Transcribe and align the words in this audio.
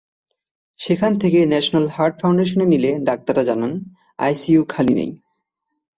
সেখান 0.79 1.11
থেকে 1.17 1.39
national 1.45 1.85
heart 1.89 2.15
ফাউন্ডেশনে 2.21 2.65
নিলে 2.65 2.91
ডাক্তাররা 3.03 3.43
জানান, 3.43 3.71
আইসিইউ 4.19 4.61
খালি 4.69 4.93
নেই। 4.93 5.11